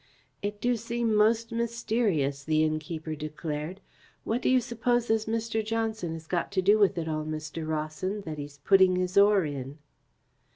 "It 0.41 0.59
do 0.59 0.77
seem 0.77 1.13
most 1.13 1.51
mysterious," 1.51 2.43
the 2.43 2.63
innkeeper 2.63 3.13
declared. 3.15 3.81
"What 4.23 4.41
do 4.41 4.49
you 4.49 4.59
suppose 4.59 5.05
this 5.07 5.25
Mr. 5.25 5.63
Johnson 5.63 6.13
has 6.13 6.25
got 6.25 6.51
to 6.53 6.61
do 6.63 6.79
with 6.79 6.97
it 6.97 7.07
all, 7.07 7.23
Mr. 7.23 7.67
Rawson, 7.67 8.21
that 8.21 8.39
he's 8.39 8.57
putting 8.57 8.95
his 8.95 9.15
oar 9.15 9.45
in?" 9.45 9.77